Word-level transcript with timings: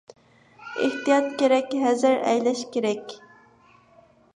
ئېھتىيات 0.85 1.29
كېرەك! 1.43 1.77
ھەزەر 1.85 2.19
ئەيلەش 2.33 2.67
كېرەك! 2.75 3.19